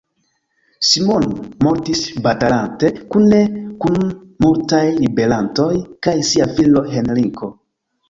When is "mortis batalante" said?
1.65-2.91